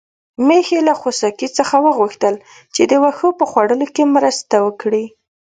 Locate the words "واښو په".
3.03-3.45